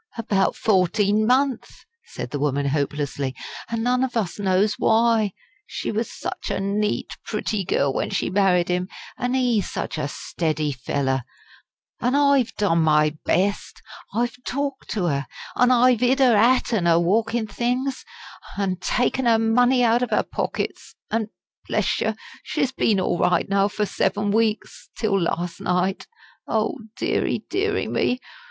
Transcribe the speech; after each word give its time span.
"About 0.17 0.55
fourteen 0.55 1.27
month," 1.27 1.85
said 2.05 2.31
the 2.31 2.39
woman, 2.39 2.69
hopelessly. 2.69 3.35
"An' 3.69 3.83
none 3.83 4.03
of 4.03 4.17
us 4.17 4.39
knows 4.39 4.73
why. 4.79 5.31
She 5.67 5.91
was 5.91 6.11
such 6.11 6.49
a 6.49 6.59
neat, 6.59 7.11
pretty 7.23 7.63
girl 7.63 7.93
when 7.93 8.09
she 8.09 8.31
married 8.31 8.71
'im 8.71 8.87
an' 9.15 9.35
ee 9.35 9.61
such 9.61 9.99
a 9.99 10.07
steady 10.07 10.71
fellow. 10.71 11.21
An' 11.99 12.15
I've 12.15 12.51
done 12.55 12.79
my 12.81 13.15
best. 13.25 13.83
I've 14.11 14.33
talked 14.43 14.89
to 14.89 15.05
'er, 15.05 15.27
an' 15.55 15.69
I've 15.69 16.01
'id 16.01 16.19
'er 16.19 16.35
'at 16.35 16.73
an' 16.73 16.87
her 16.87 16.99
walking 16.99 17.45
things, 17.45 18.03
an' 18.57 18.77
taken 18.77 19.27
'er 19.27 19.37
money 19.37 19.83
out 19.83 20.01
of 20.01 20.11
'er 20.11 20.23
pockets. 20.23 20.95
An', 21.11 21.29
bless 21.67 22.01
yer, 22.01 22.15
she's 22.41 22.71
been 22.71 22.99
all 22.99 23.19
right 23.19 23.47
now 23.47 23.67
for 23.67 23.85
seven 23.85 24.31
weeks 24.31 24.89
till 24.97 25.21
last 25.21 25.61
night. 25.61 26.07
Oh, 26.47 26.75
deary, 26.97 27.43
deary, 27.51 27.87
me! 27.87 28.19